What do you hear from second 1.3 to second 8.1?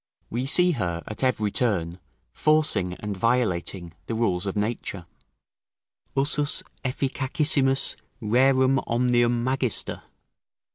turn, forcing and violating the rules of nature: "Usus efficacissimus